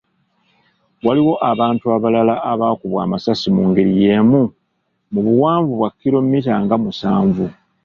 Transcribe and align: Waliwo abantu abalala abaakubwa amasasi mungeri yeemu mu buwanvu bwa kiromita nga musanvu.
Waliwo 1.05 1.33
abantu 1.51 1.85
abalala 1.95 2.33
abaakubwa 2.51 2.99
amasasi 3.05 3.47
mungeri 3.55 3.91
yeemu 4.01 4.41
mu 5.11 5.19
buwanvu 5.25 5.71
bwa 5.77 5.89
kiromita 5.97 6.53
nga 6.63 6.75
musanvu. 6.83 7.45